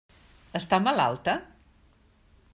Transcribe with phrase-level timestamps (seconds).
[0.59, 1.37] Està malalta?